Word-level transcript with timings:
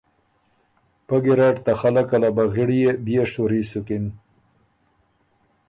پۀ 1.07 1.15
ګیرډ 1.23 1.55
ته 1.65 1.71
خلق 1.81 2.07
ا 2.15 2.17
لبغِړيې 2.21 2.89
بئے 3.05 3.23
شوري 3.31 3.61
سُکِن 3.71 4.05